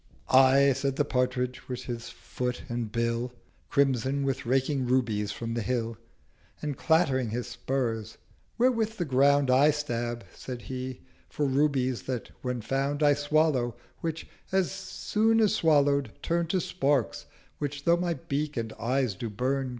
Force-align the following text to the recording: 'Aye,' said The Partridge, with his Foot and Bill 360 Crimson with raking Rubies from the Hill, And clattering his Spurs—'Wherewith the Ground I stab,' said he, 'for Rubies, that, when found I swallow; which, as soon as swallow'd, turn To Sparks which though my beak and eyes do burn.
'Aye,' 0.29 0.73
said 0.73 0.95
The 0.95 1.05
Partridge, 1.05 1.69
with 1.69 1.83
his 1.83 2.09
Foot 2.09 2.63
and 2.69 2.91
Bill 2.91 3.27
360 3.69 3.69
Crimson 3.69 4.23
with 4.23 4.47
raking 4.47 4.87
Rubies 4.87 5.31
from 5.31 5.53
the 5.53 5.61
Hill, 5.61 5.95
And 6.59 6.75
clattering 6.75 7.29
his 7.29 7.45
Spurs—'Wherewith 7.45 8.97
the 8.97 9.05
Ground 9.05 9.51
I 9.51 9.69
stab,' 9.69 10.25
said 10.33 10.63
he, 10.63 11.01
'for 11.29 11.45
Rubies, 11.45 12.01
that, 12.07 12.31
when 12.41 12.61
found 12.61 13.03
I 13.03 13.13
swallow; 13.13 13.75
which, 13.99 14.27
as 14.51 14.71
soon 14.71 15.39
as 15.39 15.53
swallow'd, 15.53 16.09
turn 16.23 16.47
To 16.47 16.59
Sparks 16.59 17.27
which 17.59 17.83
though 17.83 17.95
my 17.97 18.15
beak 18.15 18.57
and 18.57 18.73
eyes 18.79 19.13
do 19.13 19.29
burn. 19.29 19.69